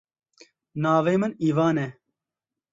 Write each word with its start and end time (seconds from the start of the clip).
Navê 0.83 1.15
min 1.21 1.33
Ivan 1.49 1.77
e. 1.85 1.87